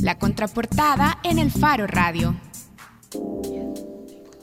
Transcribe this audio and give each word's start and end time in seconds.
La 0.00 0.18
contraportada 0.18 1.18
en 1.24 1.38
el 1.38 1.50
Faro 1.50 1.86
Radio. 1.86 2.34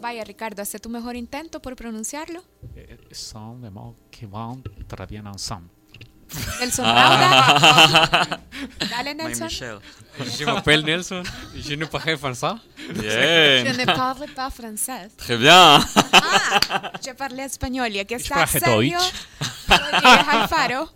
Vaya, 0.02 0.24
Ricardo, 0.24 0.62
hace 0.62 0.80
tu 0.80 0.90
mejor 0.90 1.16
intento 1.16 1.62
por 1.62 1.76
pronunciarlo. 1.76 2.44
Eh, 2.76 2.98
Son 3.12 3.62
de 3.62 3.70
bien 5.06 5.26
ensemble. 5.28 5.70
Nelson 6.60 6.84
Rauda. 6.84 8.42
Dale, 8.90 9.16
Nelson. 9.16 9.48
Je 10.38 10.46
m'appelle 10.46 10.84
Nelson, 10.84 11.24
je 11.56 11.76
ne 11.76 11.86
parle 11.86 12.18
français. 12.18 12.56
Je 12.78 13.02
Bien. 13.02 13.74
ne 13.74 13.86
parle 13.86 14.28
pas 14.36 14.50
français. 14.50 15.10
Très 15.18 15.38
bien. 15.38 15.80
Ah, 16.14 16.92
yo 17.02 17.16
parlé 17.16 17.44
español 17.44 17.92
y 17.92 18.00
aquí 18.00 18.16
está 18.16 18.46
Sergio 18.48 19.00
Alfaro. 19.70 20.90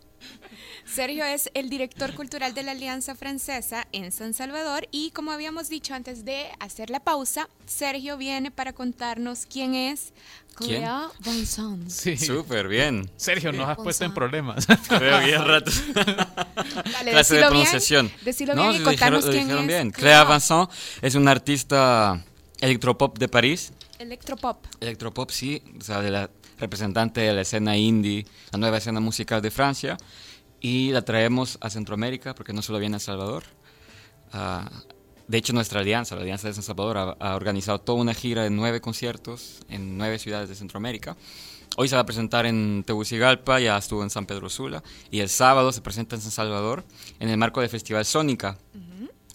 Sergio 0.94 1.24
es 1.24 1.50
el 1.54 1.70
director 1.70 2.14
cultural 2.16 2.54
de 2.54 2.64
la 2.64 2.72
Alianza 2.72 3.14
Francesa 3.16 3.88
en 3.92 4.12
San 4.12 4.34
Salvador 4.34 4.88
y 4.92 5.12
como 5.12 5.32
habíamos 5.32 5.70
dicho 5.70 5.94
antes 5.94 6.26
de 6.26 6.48
hacer 6.60 6.90
la 6.90 7.00
pausa, 7.00 7.48
Sergio 7.68 8.18
viene 8.18 8.50
para 8.52 8.74
contarnos 8.74 9.46
quién 9.46 9.76
es. 9.76 10.14
Clea 10.56 11.08
Vincent. 11.20 11.90
Sí. 11.90 12.18
Súper 12.18 12.68
bien. 12.68 13.10
Sergio, 13.16 13.54
nos 13.54 13.70
has 13.70 13.78
puesto 13.78 14.04
en 14.04 14.14
problemas. 14.14 14.68
Veo 14.68 15.20
que 15.22 15.32
ya 15.32 15.44
rato. 15.44 15.72
Dale, 16.92 17.12
Clase 17.12 17.36
de 17.36 17.46
pronunciación. 17.46 18.08
bien, 18.08 18.20
decilo 18.26 18.56
No, 18.56 18.64
bien 18.64 18.74
y 18.74 18.78
sí, 18.78 18.80
lo 18.84 18.86
contarnos 18.90 19.26
dijeron- 19.26 19.48
quién 19.48 19.60
es. 19.60 19.68
bien. 19.68 19.92
Clea. 19.92 20.26
Vincent 20.26 20.70
es 21.02 21.16
una 21.16 21.32
artista 21.32 22.22
electropop 22.60 23.18
de 23.18 23.28
París. 23.30 23.72
Electropop. 24.00 24.66
Electropop, 24.82 25.30
sí, 25.30 25.62
o 25.80 25.84
sea, 25.84 26.02
de 26.02 26.10
la 26.12 26.30
representante 26.58 27.22
de 27.22 27.32
la 27.34 27.42
escena 27.42 27.78
indie, 27.78 28.26
la 28.52 28.58
nueva 28.60 28.78
escena 28.80 29.00
musical 29.00 29.42
de 29.42 29.52
Francia. 29.52 29.98
Y 30.62 30.92
la 30.92 31.04
traemos 31.04 31.58
a 31.62 31.70
Centroamérica 31.70 32.36
porque 32.36 32.54
no 32.54 32.62
solo 32.62 32.80
viene 32.80 32.98
a 32.98 33.00
Salvador. 33.00 33.44
Ah, 34.34 34.70
de 35.28 35.38
hecho, 35.38 35.54
nuestra 35.54 35.82
alianza, 35.82 36.16
la 36.16 36.22
Alianza 36.22 36.48
de 36.48 36.54
San 36.56 36.64
Salvador, 36.64 36.98
ha, 36.98 37.04
ha 37.20 37.36
organizado 37.36 37.80
toda 37.80 38.02
una 38.02 38.14
gira 38.14 38.44
de 38.44 38.50
nueve 38.50 38.82
conciertos 38.82 39.60
en 39.70 39.98
nueve 39.98 40.18
ciudades 40.18 40.50
de 40.50 40.56
Centroamérica. 40.56 41.16
Hoy 41.78 41.88
se 41.88 41.96
va 41.96 42.02
a 42.02 42.06
presentar 42.06 42.46
en 42.46 42.84
Tegucigalpa, 42.86 43.60
ya 43.60 43.78
estuvo 43.78 44.04
en 44.04 44.10
San 44.10 44.26
Pedro 44.26 44.50
Sula, 44.50 44.84
y 45.12 45.20
el 45.20 45.30
sábado 45.30 45.72
se 45.72 45.82
presenta 45.82 46.16
en 46.16 46.22
San 46.22 46.32
Salvador 46.32 46.84
en 47.20 47.30
el 47.30 47.38
marco 47.38 47.62
del 47.62 47.70
Festival 47.70 48.06
Sónica, 48.06 48.58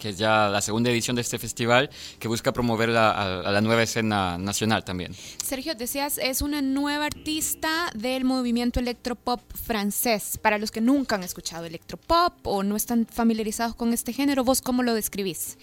que 0.04 0.10
es 0.10 0.18
ya 0.18 0.48
la 0.50 0.60
segunda 0.60 0.90
edición 0.90 1.16
de 1.16 1.22
este 1.22 1.38
festival 1.38 1.88
que 2.18 2.28
busca 2.28 2.52
promover 2.52 2.90
la- 2.90 3.10
a, 3.10 3.40
a 3.40 3.50
la 3.50 3.62
nueva 3.62 3.82
escena 3.82 4.36
nacional 4.36 4.84
también. 4.84 5.14
Sergio, 5.42 5.74
decías, 5.74 6.18
es 6.18 6.42
una 6.42 6.60
nueva 6.60 7.06
artista 7.06 7.90
del 7.94 8.24
movimiento 8.26 8.80
electropop 8.80 9.40
francés. 9.54 10.38
Para 10.42 10.58
los 10.58 10.70
que 10.70 10.82
nunca 10.82 11.14
han 11.16 11.22
escuchado 11.22 11.64
electropop 11.64 12.34
o 12.46 12.62
no 12.62 12.76
están 12.76 13.06
familiarizados 13.10 13.74
con 13.76 13.94
este 13.94 14.12
género, 14.12 14.44
¿vos 14.44 14.60
cómo 14.60 14.82
lo 14.82 14.92
describís? 14.92 15.56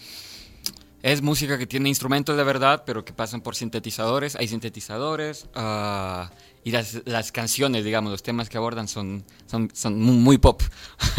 Es 1.04 1.22
música 1.22 1.60
que 1.60 1.68
tiene 1.68 1.90
instrumentos 1.90 2.36
de 2.36 2.44
verdad, 2.44 2.84
pero 2.84 3.06
que 3.06 3.14
pasan 3.14 3.42
por 3.42 3.56
sintetizadores. 3.56 4.36
Hay 4.36 4.48
sintetizadores 4.48 5.46
ah, 5.54 6.32
y 6.64 6.72
las, 6.72 7.02
las 7.06 7.32
canciones, 7.32 7.84
digamos, 7.84 8.12
los 8.12 8.22
temas 8.24 8.50
que 8.50 8.58
abordan 8.58 8.88
son, 8.88 9.24
son, 9.48 9.70
son 9.74 10.00
mu- 10.00 10.14
muy 10.14 10.38
pop. 10.38 10.62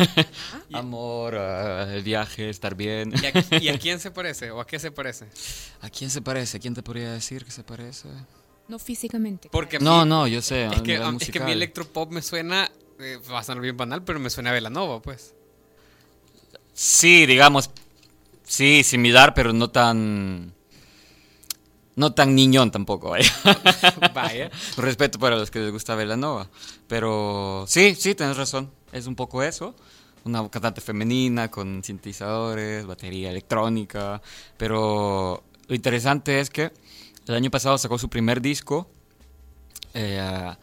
Amor, 0.73 1.37
ah, 1.37 1.93
el 1.95 2.03
viaje, 2.03 2.49
estar 2.49 2.75
bien. 2.75 3.13
¿Y 3.21 3.27
a, 3.27 3.59
y 3.61 3.69
a 3.69 3.79
quién 3.81 3.99
se 4.01 4.11
parece? 4.11 4.51
¿O 4.51 4.61
a 4.61 4.67
qué 4.67 4.79
se 4.79 4.91
parece? 4.91 5.27
¿A 5.81 5.91
quién 5.91 6.11
se 6.11 6.23
parece? 6.23 6.57
¿A 6.57 6.61
quién 6.61 6.75
te 6.75 6.83
podría 6.83 7.13
decir 7.13 7.45
que 7.45 7.51
se 7.51 7.65
parece? 7.65 8.09
No 8.69 8.79
físicamente. 8.79 9.49
Porque 9.51 9.79
No, 9.81 10.05
mí- 10.05 10.09
no, 10.09 10.27
yo 10.29 10.41
sé. 10.43 10.67
Es 10.67 10.81
que, 10.83 10.95
es 10.95 11.01
que 11.01 11.11
musical. 11.11 11.51
electropop 11.51 12.13
me 12.13 12.23
suena, 12.23 12.71
eh, 13.01 13.19
va 13.31 13.41
a 13.41 13.43
sonar 13.43 13.63
bien 13.63 13.77
banal, 13.77 14.03
pero 14.05 14.19
me 14.21 14.31
suena 14.31 14.51
a 14.51 14.53
Velanova, 14.55 15.03
pues. 15.03 15.35
Sí, 16.73 17.27
digamos, 17.27 17.71
sí, 18.45 18.83
similar, 18.85 19.35
pero 19.35 19.53
no 19.53 19.69
tan... 19.71 20.55
No 21.95 22.15
tan 22.15 22.35
niñón 22.35 22.71
tampoco, 22.71 23.11
vaya. 23.11 23.31
Vaya. 24.15 24.51
Respeto 24.79 25.19
para 25.19 25.37
los 25.37 25.51
que 25.51 25.59
les 25.59 25.71
gusta 25.71 25.95
Velanova. 25.95 26.49
Pero 26.89 27.65
sí, 27.69 27.95
sí, 27.95 28.15
tienes 28.15 28.37
razón. 28.37 28.71
Es 28.93 29.07
un 29.07 29.15
poco 29.15 29.43
eso. 29.43 29.75
Una 30.25 30.49
cantante 30.49 30.81
femenina 30.81 31.51
con 31.51 31.85
sintetizadores, 31.85 32.87
batería 32.87 33.31
electrónica. 33.31 34.23
Pero 34.57 35.43
lo 35.69 35.75
interesante 35.75 36.41
es 36.41 36.49
que 36.49 36.73
el 37.27 37.35
año 37.35 37.51
pasado 37.51 37.77
sacó 37.77 37.99
su 37.99 38.09
primer 38.09 38.41
disco 38.41 38.91
eh, 39.93 40.55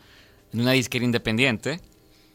en 0.51 0.59
una 0.59 0.71
disquera 0.71 1.05
independiente. 1.05 1.79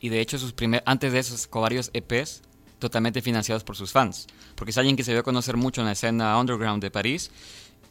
Y 0.01 0.09
de 0.09 0.21
hecho, 0.21 0.39
sus 0.39 0.53
primer, 0.53 0.83
antes 0.87 1.13
de 1.13 1.19
eso 1.19 1.37
sacó 1.37 1.63
varios 1.63 1.91
EPs 1.95 2.43
totalmente 2.79 3.23
financiados 3.23 3.65
por 3.65 3.77
sus 3.77 3.91
fans. 3.91 4.27
Porque 4.55 4.71
es 4.71 4.79
alguien 4.79 4.97
que 4.97 5.03
se 5.03 5.11
dio 5.11 5.21
a 5.21 5.25
conocer 5.25 5.57
mucho 5.57 5.81
en 5.81 5.87
la 5.87 5.93
escena 5.93 6.39
underground 6.39 6.83
de 6.83 6.91
París. 6.91 7.31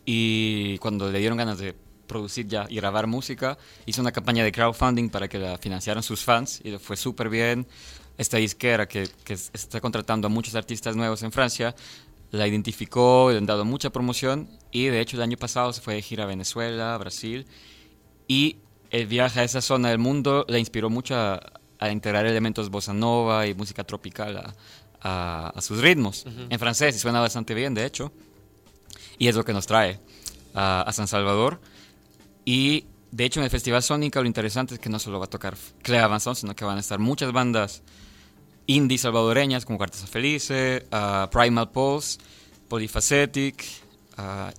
Y 0.06 0.78
cuando 0.80 1.12
le 1.12 1.20
dieron 1.20 1.38
ganas 1.38 1.58
de 1.60 1.76
producir 2.08 2.48
ya 2.48 2.66
y 2.70 2.76
grabar 2.76 3.08
música, 3.08 3.58
hizo 3.86 4.02
una 4.02 4.12
campaña 4.12 4.44
de 4.44 4.52
crowdfunding 4.52 5.10
para 5.10 5.28
que 5.28 5.40
la 5.40 5.58
financiaran 5.58 6.04
sus 6.04 6.24
fans 6.24 6.60
y 6.64 6.78
fue 6.78 6.98
súper 6.98 7.30
bien. 7.30 7.66
Esta 8.18 8.38
disquera 8.38 8.88
que, 8.88 9.08
que 9.24 9.34
es- 9.34 9.50
está 9.54 9.80
contratando 9.82 10.28
a 10.28 10.30
muchos 10.30 10.54
artistas 10.56 10.96
nuevos 10.96 11.24
en 11.24 11.32
Francia, 11.32 11.74
la 12.32 12.48
identificó, 12.48 13.30
le 13.32 13.38
han 13.38 13.46
dado 13.46 13.64
mucha 13.66 13.90
promoción 13.92 14.50
y 14.72 14.86
de 14.88 15.00
hecho 15.02 15.16
el 15.18 15.24
año 15.24 15.38
pasado 15.38 15.72
se 15.74 15.82
fue 15.82 15.96
de 15.96 16.02
gira 16.02 16.24
a 16.24 16.28
Venezuela, 16.28 16.98
Brasil 16.98 17.46
y 18.28 18.58
el 18.92 19.08
viaje 19.08 19.40
a 19.40 19.44
esa 19.44 19.62
zona 19.62 19.90
del 19.90 19.98
mundo 20.00 20.46
le 20.48 20.60
inspiró 20.60 20.90
mucho 20.90 21.16
a, 21.16 21.42
a 21.80 21.92
integrar 21.92 22.26
elementos 22.26 22.70
bossa 22.70 22.94
nova 22.94 23.48
y 23.48 23.54
música 23.56 23.84
tropical 23.84 24.38
a, 24.38 24.54
a- 25.02 25.50
a 25.56 25.62
sus 25.62 25.80
ritmos. 25.80 26.26
En 26.50 26.60
francés 26.60 26.96
y 26.96 27.00
suena 27.00 27.20
bastante 27.20 27.54
bien, 27.54 27.74
de 27.74 27.86
hecho. 27.86 28.12
Y 29.18 29.28
es 29.28 29.36
lo 29.36 29.46
que 29.46 29.54
nos 29.54 29.66
trae 29.66 30.00
a, 30.54 30.82
a 30.82 30.94
San 30.94 31.08
Salvador. 31.08 31.60
Y 32.46 32.86
de 33.12 33.26
hecho 33.26 33.40
en 33.40 33.46
el 33.46 33.50
Festival 33.50 33.84
Sónica 33.84 34.20
lo 34.22 34.28
interesante 34.28 34.74
es 34.74 34.80
que 34.80 34.90
no 34.90 35.00
solo 35.00 35.20
va 35.20 35.26
a 35.26 35.30
tocar 35.30 35.56
Clea 35.82 36.08
Vanzón, 36.08 36.36
sino 36.36 36.56
que 36.56 36.66
van 36.66 36.78
a 36.78 36.82
estar 36.82 37.00
muchas 37.00 37.32
bandas 37.32 37.84
indie 38.68 38.98
salvadoreñas 38.98 39.66
como 39.66 39.78
Cartas 39.78 40.10
Felice, 40.10 40.86
ah, 40.92 41.30
Primal 41.32 41.72
Pulse, 41.72 42.20
Polyphacetic. 42.68 43.64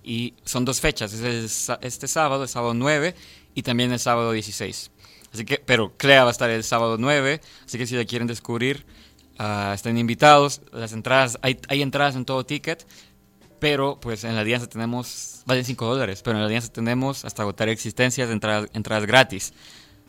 y 0.02 0.34
son 0.44 0.64
dos 0.64 0.80
fechas, 0.80 1.12
este 1.12 2.08
sábado, 2.08 2.42
el 2.42 2.48
sábado 2.48 2.74
9 2.74 3.14
y 3.54 3.62
también 3.62 3.92
el 3.92 3.98
sábado 3.98 4.32
16. 4.32 4.90
Así 5.32 5.44
que, 5.44 5.58
pero 5.58 5.96
Clea 5.96 6.22
va 6.24 6.30
a 6.30 6.32
estar 6.32 6.50
el 6.50 6.64
sábado 6.64 6.96
9, 6.98 7.40
así 7.64 7.78
que 7.78 7.86
si 7.86 7.96
la 7.96 8.04
quieren 8.04 8.28
descubrir, 8.28 8.84
ah, 9.38 9.72
están 9.74 9.96
invitados. 9.98 10.60
Las 10.72 10.92
entradas, 10.92 11.38
hay 11.42 11.82
entradas 11.82 12.16
en 12.16 12.24
todo 12.24 12.44
ticket, 12.44 12.86
pero 13.64 13.98
pues 13.98 14.24
en 14.24 14.34
la 14.34 14.42
alianza 14.42 14.66
tenemos, 14.66 15.40
valen 15.46 15.64
5 15.64 15.86
dólares, 15.86 16.20
pero 16.22 16.36
en 16.36 16.42
la 16.42 16.46
alianza 16.48 16.70
tenemos 16.70 17.24
hasta 17.24 17.40
agotar 17.40 17.70
existencias, 17.70 18.28
entradas, 18.28 18.68
entradas 18.74 19.06
gratis. 19.06 19.54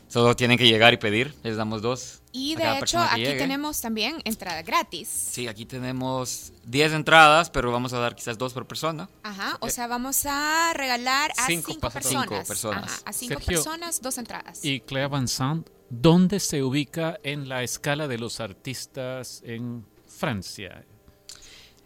Solo 0.10 0.36
tienen 0.36 0.58
que 0.58 0.68
llegar 0.68 0.94
y 0.94 0.98
pedir, 0.98 1.34
les 1.42 1.56
damos 1.56 1.82
dos. 1.82 2.22
Y 2.34 2.56
de 2.56 2.80
hecho, 2.80 3.00
aquí 3.00 3.22
llegue. 3.22 3.38
tenemos 3.38 3.80
también 3.80 4.18
entrada 4.26 4.62
gratis. 4.62 5.08
Sí, 5.08 5.48
aquí 5.48 5.66
tenemos 5.66 6.52
10 6.66 6.92
entradas, 6.96 7.50
pero 7.50 7.72
vamos 7.72 7.94
a 7.94 8.00
dar 8.00 8.14
quizás 8.14 8.38
dos 8.38 8.52
por 8.52 8.68
persona. 8.68 9.08
Ajá, 9.24 9.56
o 9.62 9.70
sea, 9.70 9.88
vamos 9.88 10.26
a 10.26 10.74
regalar 10.74 11.32
a 11.38 11.46
Cinco 11.46 11.72
cinco, 11.72 11.80
para 11.80 11.94
personas. 11.94 12.28
cinco 12.28 12.44
personas. 12.46 12.84
Ajá, 12.84 13.02
a 13.06 13.14
cinco 13.14 13.36
Sergio, 13.36 13.56
personas, 13.56 14.02
dos 14.02 14.18
entradas. 14.18 14.66
Y 14.66 14.82
Clea 14.82 15.08
Vincent, 15.08 15.70
¿dónde 15.90 16.42
se 16.42 16.62
ubica 16.62 17.22
en 17.24 17.48
la 17.48 17.64
escala 17.64 18.10
de 18.10 18.18
los 18.18 18.42
artistas 18.42 19.42
en 19.46 19.86
Francia? 20.08 20.84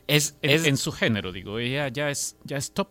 Es, 0.10 0.36
En, 0.42 0.52
es- 0.52 0.66
en 0.66 0.78
su 0.78 0.92
género, 0.92 1.32
digo. 1.32 1.60
Ella 1.60 1.88
ya 1.90 2.10
es, 2.10 2.36
ya 2.44 2.58
es 2.58 2.72
top. 2.72 2.90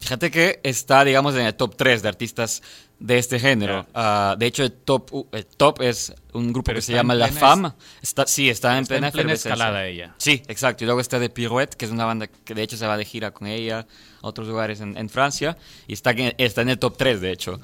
Fíjate 0.00 0.30
que 0.30 0.60
está, 0.62 1.04
digamos, 1.04 1.34
en 1.34 1.42
el 1.42 1.54
top 1.54 1.76
3 1.76 2.00
de 2.02 2.08
artistas 2.08 2.62
de 2.98 3.18
este 3.18 3.38
género. 3.38 3.86
Ah, 3.92 4.34
de 4.38 4.46
hecho, 4.46 4.62
el 4.62 4.72
top, 4.72 5.12
u- 5.12 5.28
el 5.32 5.44
top 5.44 5.82
es 5.82 6.14
un 6.32 6.52
grupo 6.54 6.66
Pero 6.66 6.76
que 6.78 6.82
se 6.82 6.94
llama 6.94 7.14
La 7.14 7.28
Fama. 7.28 7.76
Está, 8.00 8.26
sí, 8.26 8.48
está 8.48 8.78
en 8.78 8.82
Está 8.84 8.94
plena, 8.94 9.06
en 9.08 9.12
plena 9.12 9.32
escalada 9.34 9.86
ella. 9.86 10.14
Sí, 10.16 10.42
exacto. 10.48 10.84
Y 10.84 10.86
luego 10.86 11.00
está 11.02 11.18
The 11.20 11.28
Pirouette, 11.28 11.74
que 11.74 11.84
es 11.84 11.90
una 11.90 12.06
banda 12.06 12.28
que 12.28 12.54
de 12.54 12.62
hecho 12.62 12.78
se 12.78 12.86
va 12.86 12.96
de 12.96 13.04
gira 13.04 13.32
con 13.32 13.46
ella 13.46 13.86
a 14.22 14.26
otros 14.26 14.48
lugares 14.48 14.80
en, 14.80 14.96
en 14.96 15.10
Francia. 15.10 15.58
Y 15.86 15.92
está, 15.92 16.12
en- 16.12 16.34
está 16.38 16.62
en 16.62 16.70
el 16.70 16.78
top 16.78 16.96
3, 16.96 17.20
de 17.20 17.32
hecho, 17.32 17.60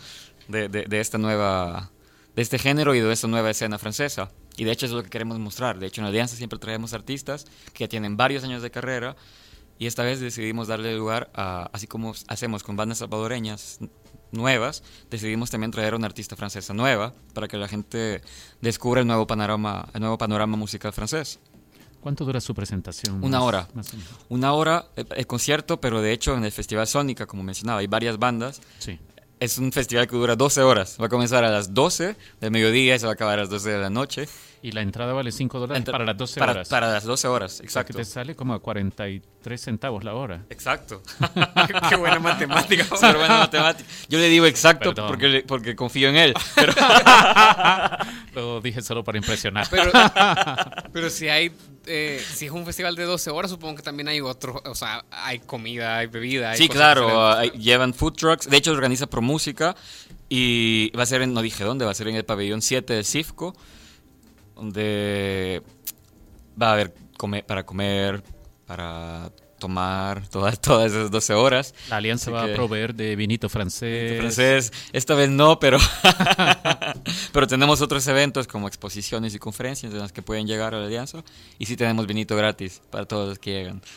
de, 0.48 0.68
de- 0.68 0.84
de 0.84 1.00
esta 1.00 1.16
nueva, 1.16 1.90
de 2.36 2.42
este 2.42 2.58
género 2.58 2.94
y 2.94 3.00
de 3.00 3.12
esta 3.12 3.26
nueva 3.26 3.50
escena 3.50 3.78
francesa. 3.78 4.30
Y 4.56 4.64
de 4.64 4.70
hecho 4.72 4.86
es 4.86 4.92
lo 4.92 5.02
que 5.02 5.10
queremos 5.10 5.38
mostrar. 5.38 5.78
De 5.78 5.86
hecho, 5.86 6.00
en 6.02 6.06
Alianza 6.06 6.36
siempre 6.36 6.58
traemos 6.58 6.92
artistas 6.92 7.46
que 7.72 7.84
ya 7.84 7.88
tienen 7.88 8.16
varios 8.16 8.44
años 8.44 8.62
de 8.62 8.70
carrera. 8.70 9.16
Y 9.78 9.86
esta 9.86 10.02
vez 10.04 10.20
decidimos 10.20 10.68
darle 10.68 10.96
lugar 10.96 11.30
a, 11.34 11.68
así 11.72 11.86
como 11.86 12.14
hacemos 12.28 12.62
con 12.62 12.76
bandas 12.76 12.98
salvadoreñas 12.98 13.78
nuevas, 14.32 14.82
decidimos 15.10 15.50
también 15.50 15.70
traer 15.70 15.92
a 15.94 15.96
una 15.96 16.06
artista 16.06 16.34
francesa 16.36 16.72
nueva 16.74 17.14
para 17.34 17.46
que 17.48 17.56
la 17.56 17.68
gente 17.68 18.22
descubra 18.60 19.00
el 19.02 19.06
nuevo 19.06 19.26
panorama, 19.26 19.88
el 19.94 20.00
nuevo 20.00 20.16
panorama 20.18 20.56
musical 20.56 20.92
francés. 20.92 21.38
¿Cuánto 22.00 22.24
dura 22.24 22.40
su 22.40 22.54
presentación? 22.54 23.16
Una 23.22 23.38
Más- 23.38 23.46
hora. 23.46 23.68
más. 23.74 23.92
Una 24.28 24.52
hora 24.52 24.86
eh, 24.96 25.04
el 25.16 25.26
concierto, 25.26 25.80
pero 25.80 26.00
de 26.00 26.12
hecho 26.12 26.34
en 26.36 26.44
el 26.44 26.52
Festival 26.52 26.86
Sónica, 26.86 27.26
como 27.26 27.42
mencionaba, 27.42 27.80
hay 27.80 27.86
varias 27.86 28.18
bandas. 28.18 28.60
Sí. 28.78 28.98
Es 29.40 29.58
un 29.58 29.70
festival 29.72 30.06
que 30.08 30.16
dura 30.16 30.34
12 30.36 30.62
horas. 30.62 30.96
Va 31.00 31.06
a 31.06 31.08
comenzar 31.08 31.44
a 31.44 31.50
las 31.50 31.74
12 31.74 32.16
del 32.40 32.50
mediodía 32.50 32.94
y 32.94 32.98
se 32.98 33.06
va 33.06 33.12
a 33.12 33.14
acabar 33.14 33.38
a 33.38 33.42
las 33.42 33.50
12 33.50 33.70
de 33.70 33.78
la 33.78 33.90
noche. 33.90 34.28
Y 34.62 34.72
la 34.72 34.80
entrada 34.80 35.12
vale 35.12 35.30
5 35.30 35.58
dólares 35.60 35.78
Entra- 35.80 35.92
para 35.92 36.04
las 36.06 36.16
12 36.16 36.40
para- 36.40 36.52
horas. 36.52 36.68
Para 36.68 36.90
las 36.92 37.04
12 37.04 37.28
horas, 37.28 37.52
O 37.52 37.54
sea, 37.56 37.60
que 37.60 37.66
exacto. 37.66 37.98
te 37.98 38.04
sale 38.04 38.34
como 38.34 38.54
a 38.54 38.58
43 38.60 39.60
centavos 39.60 40.02
la 40.02 40.14
hora. 40.14 40.42
Exacto. 40.50 41.02
Qué 41.88 41.94
buena 41.96 42.18
matemática. 42.18 42.84
Súper 42.96 43.16
buena 43.16 43.38
matemática. 43.38 43.88
Yo 44.08 44.18
le 44.18 44.28
digo 44.28 44.46
exacto 44.46 44.94
Perdón. 44.94 45.08
porque, 45.08 45.44
porque 45.46 45.76
confío 45.76 46.08
en 46.08 46.16
él. 46.16 46.34
Pero 46.54 46.72
Lo 48.34 48.60
dije 48.60 48.82
solo 48.82 49.04
para 49.04 49.18
impresionar. 49.18 49.66
Pero, 49.70 49.90
pero 50.92 51.10
si 51.10 51.28
hay, 51.28 51.52
eh, 51.86 52.22
si 52.34 52.46
es 52.46 52.52
un 52.52 52.64
festival 52.64 52.94
de 52.96 53.04
12 53.04 53.30
horas, 53.30 53.50
supongo 53.50 53.76
que 53.76 53.82
también 53.82 54.08
hay 54.08 54.20
otros, 54.20 54.60
o 54.64 54.74
sea, 54.74 55.04
hay 55.10 55.38
comida, 55.40 55.98
hay 55.98 56.06
bebida. 56.06 56.50
hay 56.50 56.58
sí, 56.58 56.68
claro. 56.68 57.42
llevan 57.52 57.94
food 57.94 58.14
trucks. 58.14 58.48
De 58.50 58.56
hecho, 58.56 58.72
organiza 58.72 59.06
Pro 59.06 59.22
Música. 59.22 59.74
Y 60.28 60.90
va 60.90 61.04
a 61.04 61.06
ser 61.06 61.22
en, 61.22 61.32
no 61.34 61.40
dije 61.42 61.62
dónde, 61.62 61.84
va 61.84 61.92
a 61.92 61.94
ser 61.94 62.08
en 62.08 62.16
el 62.16 62.24
pabellón 62.24 62.60
7 62.60 62.92
de 62.94 63.04
CIFCO. 63.04 63.54
Donde 64.54 65.62
va 66.60 66.70
a 66.70 66.72
haber 66.72 66.94
come- 67.16 67.42
para 67.44 67.64
comer, 67.64 68.22
para 68.66 69.30
tomar, 69.58 70.26
todas, 70.28 70.60
todas 70.60 70.92
esas 70.92 71.10
12 71.10 71.34
horas. 71.34 71.74
La 71.88 71.96
alianza 71.96 72.30
Así 72.30 72.34
va 72.34 72.46
que- 72.46 72.52
a 72.52 72.56
proveer 72.56 72.94
de 72.94 73.16
vinito 73.16 73.48
francés. 73.48 74.18
francés. 74.18 74.72
Esta 74.92 75.14
vez 75.14 75.30
no, 75.30 75.58
pero, 75.58 75.78
pero 77.32 77.46
tenemos 77.46 77.80
otros 77.80 78.06
eventos 78.06 78.46
como 78.46 78.68
exposiciones 78.68 79.34
y 79.34 79.38
conferencias 79.38 79.92
en 79.92 79.98
las 79.98 80.12
que 80.12 80.22
pueden 80.22 80.46
llegar 80.46 80.74
a 80.74 80.78
la 80.78 80.86
alianza. 80.86 81.22
Y 81.58 81.66
sí 81.66 81.76
tenemos 81.76 82.06
vinito 82.06 82.36
gratis 82.36 82.80
para 82.90 83.04
todos 83.06 83.28
los 83.28 83.38
que 83.38 83.50
llegan. 83.52 83.82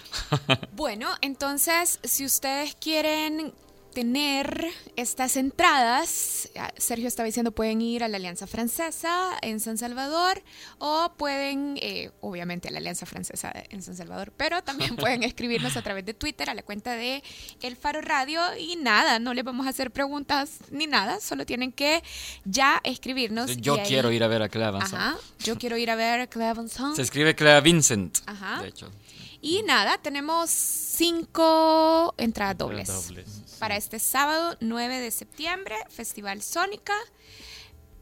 Bueno, 0.73 1.09
entonces, 1.21 1.99
si 2.03 2.25
ustedes 2.25 2.75
quieren 2.79 3.53
tener 3.93 4.65
estas 4.95 5.35
entradas, 5.37 6.49
ah, 6.57 6.71
Sergio 6.77 7.07
estaba 7.07 7.25
diciendo, 7.25 7.51
pueden 7.51 7.81
ir 7.81 8.03
a 8.03 8.07
la 8.07 8.17
Alianza 8.17 8.47
Francesa 8.47 9.37
en 9.41 9.59
San 9.59 9.77
Salvador 9.77 10.41
o 10.77 11.11
pueden, 11.17 11.77
eh, 11.81 12.11
obviamente, 12.21 12.67
a 12.67 12.71
la 12.71 12.77
Alianza 12.79 13.05
Francesa 13.05 13.51
en 13.69 13.81
San 13.81 13.95
Salvador, 13.95 14.31
pero 14.37 14.61
también 14.63 14.95
pueden 14.95 15.23
escribirnos 15.23 15.75
a 15.77 15.81
través 15.81 16.05
de 16.05 16.13
Twitter 16.13 16.49
a 16.49 16.53
la 16.53 16.63
cuenta 16.63 16.93
de 16.95 17.23
El 17.61 17.75
Faro 17.75 18.01
Radio 18.01 18.41
y 18.57 18.75
nada, 18.77 19.19
no 19.19 19.33
les 19.33 19.43
vamos 19.43 19.67
a 19.67 19.71
hacer 19.71 19.91
preguntas 19.91 20.59
ni 20.71 20.87
nada, 20.87 21.19
solo 21.19 21.45
tienen 21.45 21.71
que 21.71 22.03
ya 22.45 22.79
escribirnos. 22.83 23.57
Yo 23.57 23.75
ahí- 23.75 23.81
quiero 23.87 24.11
ir 24.11 24.23
a 24.23 24.27
ver 24.27 24.41
a 24.43 24.47
Vincent. 24.47 24.93
Ajá, 24.93 25.17
yo 25.43 25.57
quiero 25.57 25.77
ir 25.77 25.89
a 25.91 25.95
ver 25.95 26.21
a 26.21 26.53
Vincent. 26.53 26.95
Se 26.95 27.01
escribe 27.01 27.35
Clea 27.35 27.59
Vincent. 27.61 28.19
Ajá. 28.25 28.61
De 28.61 28.67
hecho. 28.69 28.91
Y 29.41 29.63
nada, 29.63 29.97
tenemos 29.97 30.49
cinco 30.49 32.13
entradas 32.17 32.57
dobles. 32.57 32.87
dobles, 32.87 33.27
sí. 33.45 33.55
Para 33.59 33.77
este 33.77 33.99
sábado 33.99 34.57
9 34.59 34.99
de 34.99 35.11
septiembre, 35.11 35.75
Festival 35.89 36.41
Sónica. 36.41 36.93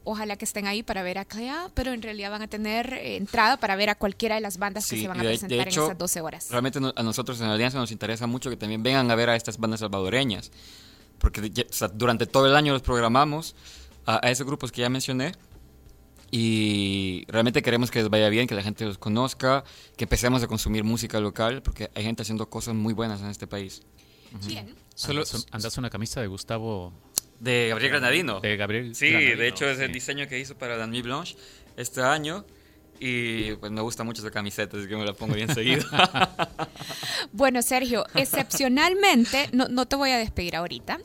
Ojalá 0.04 0.36
que 0.36 0.46
estén 0.46 0.66
ahí 0.66 0.82
para 0.82 1.02
ver 1.02 1.18
a 1.18 1.24
Clea, 1.26 1.70
pero 1.74 1.92
en 1.92 2.00
realidad 2.00 2.30
van 2.30 2.40
a 2.42 2.48
tener 2.48 2.94
eh, 2.94 3.16
entrada 3.16 3.58
para 3.58 3.76
ver 3.76 3.90
a 3.90 3.94
cualquiera 3.94 4.36
de 4.36 4.40
las 4.40 4.56
bandas 4.56 4.88
que 4.88 4.98
se 5.00 5.06
van 5.06 5.20
a 5.20 5.22
de- 5.22 5.28
de 5.28 5.34
presentar 5.38 5.68
hecho, 5.68 5.80
en 5.82 5.86
esas 5.88 5.98
12 5.98 6.20
horas. 6.22 6.48
Realmente 6.50 6.78
a 6.96 7.02
nosotros 7.02 7.38
en 7.40 7.48
la 7.48 7.54
Alianza 7.54 7.76
nos 7.78 7.90
interesa 7.92 8.26
mucho 8.26 8.48
que 8.48 8.56
también 8.56 8.82
vengan 8.82 9.10
a 9.10 9.14
ver 9.14 9.28
a 9.28 9.36
estas 9.36 9.58
bandas 9.58 9.80
salvadoreñas. 9.80 10.50
Porque 11.18 11.42
de- 11.42 11.66
o 11.68 11.72
sea, 11.72 11.88
durante 11.88 12.26
todo 12.26 12.46
el 12.46 12.56
año 12.56 12.72
los 12.72 12.80
programamos 12.82 13.54
a, 14.06 14.24
a 14.26 14.30
esos 14.30 14.46
grupos 14.46 14.72
que 14.72 14.80
ya 14.80 14.88
mencioné. 14.88 15.34
Y 16.30 17.24
realmente 17.28 17.62
queremos 17.62 17.90
que 17.90 18.00
les 18.00 18.08
vaya 18.10 18.28
bien, 18.28 18.46
que 18.46 18.54
la 18.54 18.62
gente 18.62 18.84
los 18.84 18.98
conozca, 18.98 19.64
que 19.96 20.04
empecemos 20.04 20.42
a 20.42 20.46
consumir 20.46 20.84
música 20.84 21.20
local, 21.20 21.62
porque 21.62 21.90
hay 21.94 22.04
gente 22.04 22.22
haciendo 22.22 22.48
cosas 22.50 22.74
muy 22.74 22.92
buenas 22.94 23.20
en 23.20 23.28
este 23.28 23.46
país. 23.46 23.82
Bien. 24.46 24.74
Solo- 24.94 25.20
andas, 25.20 25.34
un- 25.34 25.44
andas 25.52 25.78
una 25.78 25.90
camisa 25.90 26.20
de 26.20 26.26
Gustavo 26.26 26.92
De 27.40 27.68
Gabriel 27.70 27.92
Granadino. 27.92 28.40
de 28.40 28.56
Gabriel. 28.56 28.94
Sí, 28.94 29.08
Granadino, 29.10 29.36
de 29.38 29.48
hecho 29.48 29.68
es 29.70 29.78
el 29.78 29.86
sí. 29.88 29.92
diseño 29.94 30.28
que 30.28 30.38
hizo 30.38 30.56
para 30.58 30.86
Nuit 30.86 31.04
Blanche 31.04 31.36
este 31.76 32.02
año. 32.02 32.44
Y 33.00 33.52
pues 33.56 33.70
me 33.70 33.80
gusta 33.80 34.02
mucho 34.04 34.22
esa 34.22 34.30
camiseta, 34.30 34.76
así 34.76 34.88
que 34.88 34.96
me 34.96 35.04
la 35.04 35.12
pongo 35.12 35.34
bien 35.34 35.52
seguido. 35.54 35.84
Bueno, 37.32 37.62
Sergio, 37.62 38.06
excepcionalmente, 38.14 39.48
no, 39.52 39.68
no 39.68 39.86
te 39.86 39.96
voy 39.96 40.10
a 40.10 40.18
despedir 40.18 40.56
ahorita, 40.56 40.98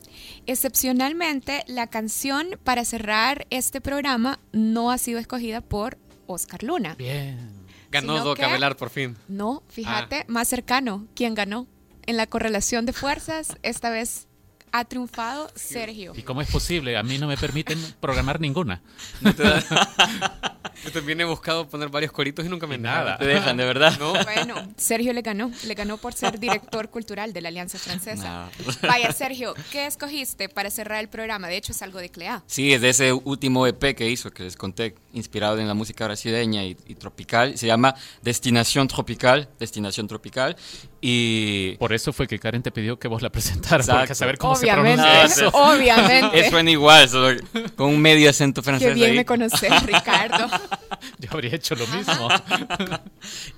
excepcionalmente 0.45 1.63
la 1.67 1.87
canción 1.87 2.47
para 2.63 2.85
cerrar 2.85 3.45
este 3.49 3.81
programa 3.81 4.39
no 4.51 4.89
ha 4.91 4.97
sido 4.97 5.19
escogida 5.19 5.61
por 5.61 5.97
Oscar 6.25 6.63
Luna. 6.63 6.95
Bien. 6.95 7.51
Ganó 7.91 8.13
sino 8.13 8.25
Doc 8.25 8.37
que- 8.37 8.45
Avelar 8.45 8.77
por 8.77 8.89
fin. 8.89 9.17
No, 9.27 9.63
fíjate, 9.69 10.25
más 10.27 10.47
cercano, 10.47 11.05
¿quién 11.15 11.35
ganó? 11.35 11.67
En 12.05 12.17
la 12.17 12.25
correlación 12.27 12.85
de 12.85 12.93
fuerzas, 12.93 13.57
esta 13.63 13.89
vez 13.89 14.27
ha 14.71 14.85
triunfado 14.85 15.51
Sergio. 15.55 16.13
¿Y 16.15 16.23
cómo 16.23 16.41
es 16.41 16.49
posible? 16.49 16.97
A 16.97 17.03
mí 17.03 17.17
no 17.17 17.27
me 17.27 17.37
permiten 17.37 17.79
programar 17.99 18.39
ninguna. 18.39 18.81
Yo 20.83 20.91
también 20.91 21.19
he 21.21 21.23
buscado 21.23 21.67
poner 21.67 21.89
varios 21.89 22.11
coritos 22.11 22.45
y 22.45 22.49
nunca 22.49 22.67
me 22.67 22.77
nada. 22.77 23.03
nada. 23.03 23.17
Te 23.17 23.25
dejan, 23.25 23.57
de 23.57 23.65
verdad. 23.65 23.97
No, 23.99 24.13
Bueno, 24.23 24.55
Sergio 24.77 25.13
le 25.13 25.21
ganó, 25.21 25.51
le 25.65 25.73
ganó 25.73 25.97
por 25.97 26.13
ser 26.13 26.39
director 26.39 26.89
cultural 26.89 27.33
de 27.33 27.41
la 27.41 27.49
Alianza 27.49 27.77
Francesa. 27.79 28.49
No. 28.55 28.87
Vaya, 28.87 29.11
Sergio, 29.11 29.53
¿qué 29.71 29.85
escogiste 29.85 30.49
para 30.49 30.69
cerrar 30.69 30.99
el 30.99 31.09
programa? 31.09 31.47
De 31.47 31.57
hecho, 31.57 31.71
es 31.71 31.81
algo 31.81 31.99
de 31.99 32.09
Clea. 32.09 32.43
Sí, 32.47 32.73
es 32.73 32.81
de 32.81 32.89
ese 32.89 33.13
último 33.13 33.65
EP 33.67 33.95
que 33.95 34.09
hizo, 34.09 34.31
que 34.31 34.43
les 34.43 34.55
conté, 34.55 34.95
inspirado 35.13 35.59
en 35.59 35.67
la 35.67 35.73
música 35.73 36.05
brasileña 36.05 36.63
y, 36.63 36.75
y 36.87 36.95
tropical. 36.95 37.57
Se 37.57 37.67
llama 37.67 37.95
Destinación 38.21 38.87
Tropical. 38.87 39.49
Destinación 39.59 40.07
Tropical. 40.07 40.55
Y. 41.01 41.75
Por 41.77 41.93
eso 41.93 42.13
fue 42.13 42.27
que 42.27 42.39
Karen 42.39 42.63
te 42.63 42.71
pidió 42.71 42.97
que 42.97 43.07
vos 43.07 43.21
la 43.21 43.29
presentaras, 43.29 43.87
Exacto. 43.87 43.99
porque 43.99 44.11
a 44.13 44.15
saber 44.15 44.37
cómo 44.37 44.53
Obviamente, 44.53 45.01
se 45.03 45.03
pronuncia 45.09 45.47
eso. 45.47 45.49
obviamente. 45.53 46.39
Es 46.39 46.49
suena 46.49 46.71
igual, 46.71 47.09
solo 47.09 47.39
con 47.75 47.89
un 47.89 47.99
medio 48.01 48.29
acento 48.29 48.61
francés. 48.63 48.89
Qué 48.89 48.93
bien 48.93 49.11
ahí. 49.11 49.17
me 49.17 49.25
conoces, 49.25 49.83
Ricardo. 49.85 50.47
Yo 51.19 51.29
habría 51.31 51.55
hecho 51.55 51.75
lo 51.75 51.87
mismo. 51.87 52.27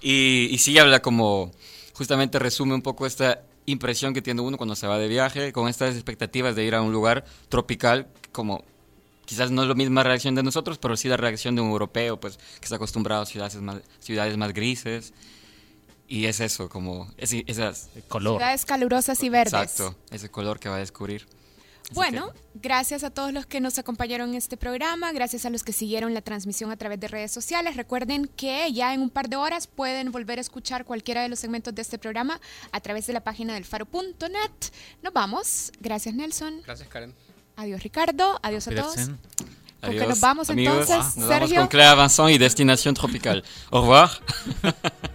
Y, 0.01 0.47
y 0.51 0.57
sí 0.59 0.77
habla 0.77 1.01
como, 1.01 1.51
justamente 1.93 2.37
resume 2.37 2.75
un 2.75 2.81
poco 2.81 3.05
esta 3.05 3.41
impresión 3.65 4.13
que 4.13 4.21
tiene 4.21 4.41
uno 4.41 4.57
cuando 4.57 4.75
se 4.75 4.87
va 4.87 4.97
de 4.97 5.07
viaje, 5.07 5.51
con 5.51 5.67
estas 5.67 5.95
expectativas 5.95 6.55
de 6.55 6.63
ir 6.63 6.75
a 6.75 6.81
un 6.81 6.91
lugar 6.91 7.25
tropical, 7.49 8.07
como 8.31 8.63
quizás 9.25 9.51
no 9.51 9.63
es 9.63 9.67
la 9.67 9.75
misma 9.75 10.03
reacción 10.03 10.35
de 10.35 10.43
nosotros, 10.43 10.77
pero 10.77 10.95
sí 10.95 11.07
la 11.07 11.17
reacción 11.17 11.55
de 11.55 11.61
un 11.61 11.69
europeo, 11.69 12.19
pues 12.19 12.37
que 12.37 12.65
está 12.65 12.75
acostumbrado 12.75 13.23
a 13.23 13.25
ciudades 13.25 13.55
más, 13.55 13.81
ciudades 13.99 14.37
más 14.37 14.53
grises. 14.53 15.13
Y 16.07 16.25
es 16.25 16.39
eso, 16.39 16.69
como 16.69 17.11
ese, 17.17 17.43
esas, 17.47 17.89
Color. 18.07 18.37
Ciudades 18.37 18.65
calurosas 18.65 19.23
y 19.23 19.29
verdes. 19.29 19.53
exacto, 19.53 19.95
ese 20.11 20.29
color 20.29 20.59
que 20.59 20.69
va 20.69 20.75
a 20.75 20.79
descubrir. 20.79 21.25
Bueno, 21.93 22.33
gracias 22.55 23.03
a 23.03 23.09
todos 23.11 23.31
los 23.31 23.45
que 23.45 23.61
nos 23.61 23.77
acompañaron 23.77 24.29
en 24.29 24.35
este 24.35 24.57
programa, 24.57 25.11
gracias 25.11 25.45
a 25.45 25.49
los 25.49 25.63
que 25.63 25.71
siguieron 25.71 26.13
la 26.13 26.21
transmisión 26.21 26.71
a 26.71 26.77
través 26.77 26.99
de 26.99 27.07
redes 27.07 27.31
sociales. 27.31 27.77
Recuerden 27.77 28.25
que 28.35 28.71
ya 28.73 28.93
en 28.93 29.01
un 29.01 29.09
par 29.09 29.29
de 29.29 29.35
horas 29.35 29.67
pueden 29.67 30.11
volver 30.11 30.39
a 30.39 30.41
escuchar 30.41 30.83
cualquiera 30.83 31.21
de 31.21 31.29
los 31.29 31.39
segmentos 31.39 31.73
de 31.75 31.81
este 31.83 31.97
programa 31.99 32.41
a 32.71 32.79
través 32.81 33.05
de 33.07 33.13
la 33.13 33.21
página 33.23 33.53
del 33.53 33.65
faro.net. 33.65 34.71
Nos 35.03 35.13
vamos. 35.13 35.71
Gracias, 35.79 36.15
Nelson. 36.15 36.62
gracias 36.65 36.89
Karen. 36.89 37.13
Adiós, 37.55 37.81
Ricardo. 37.83 38.39
Adiós 38.41 38.67
a 38.67 38.71
todos. 38.75 38.93
Cuídense. 38.95 39.12
¿Con 39.81 39.91
qué 39.91 39.98
Adiós, 39.98 40.10
nos 40.10 40.19
vamos 40.19 40.50
amigos. 40.50 40.89
entonces, 40.89 41.17
Nos 41.17 41.29
vamos 41.29 41.48
Sergio? 41.50 41.60
con 41.62 41.67
Clara 41.67 42.01
Vincent 42.01 42.29
y 42.31 42.38
Destinación 42.39 42.95
Tropical. 42.95 43.43
Au 43.69 43.81
revoir. 43.81 44.10